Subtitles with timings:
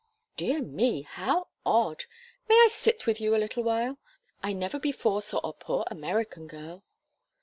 [0.35, 2.05] "Dear me, how odd!
[2.49, 3.99] May I sit with you a little while?
[4.41, 6.83] I never before saw a poor American girl."